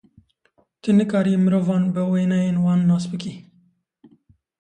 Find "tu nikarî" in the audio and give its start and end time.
0.81-1.33